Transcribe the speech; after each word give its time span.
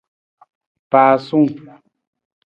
Pasung. 0.91 1.47